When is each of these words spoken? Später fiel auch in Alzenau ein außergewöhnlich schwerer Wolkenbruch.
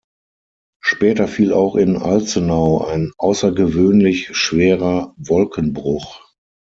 Später 0.83 1.27
fiel 1.27 1.53
auch 1.53 1.75
in 1.75 1.95
Alzenau 1.95 2.83
ein 2.83 3.11
außergewöhnlich 3.19 4.35
schwerer 4.35 5.13
Wolkenbruch. 5.15 6.23